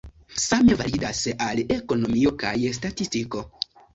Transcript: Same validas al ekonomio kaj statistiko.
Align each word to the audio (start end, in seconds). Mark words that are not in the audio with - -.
Same 0.43 0.77
validas 0.79 1.19
al 1.49 1.61
ekonomio 1.77 2.33
kaj 2.45 2.53
statistiko. 2.81 3.45